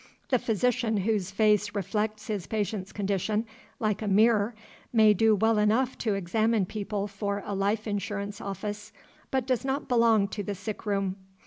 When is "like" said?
3.79-4.01